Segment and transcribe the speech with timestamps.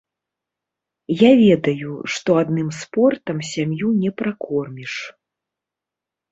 [1.13, 4.93] Я ведаю, што адным спортам сям'ю не пракорміш.